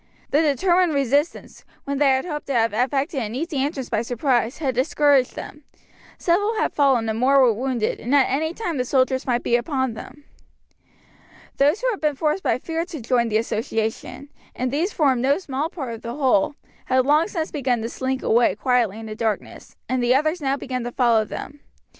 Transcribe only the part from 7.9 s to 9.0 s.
and at any time the